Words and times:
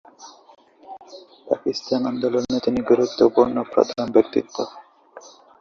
পাকিস্তান 1.47 2.01
আন্দোলনে 2.05 2.57
তিনি 2.65 2.79
গুরুত্বপূর্ণ 2.81 3.55
প্রধান 3.73 4.05
ব্যক্তিত্ব। 4.11 4.55